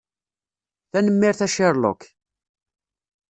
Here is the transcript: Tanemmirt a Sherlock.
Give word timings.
Tanemmirt 0.91 1.39
a 1.45 1.47
Sherlock. 1.53 2.01